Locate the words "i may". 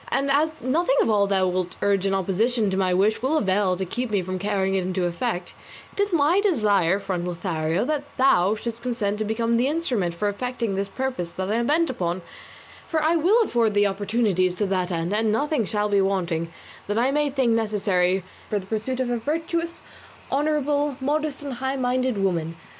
16.97-17.29